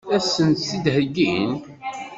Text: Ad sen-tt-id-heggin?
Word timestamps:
Ad 0.15 0.23
sen-tt-id-heggin? 0.23 1.51